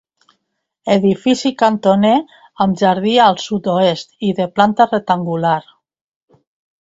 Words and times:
Edifici 0.93 1.49
cantoner 1.63 2.13
amb 2.65 2.79
jardí 2.83 3.13
al 3.25 3.37
sud-oest 3.43 4.17
i 4.29 4.33
de 4.39 4.49
planta 4.55 4.87
rectangular. 4.91 5.59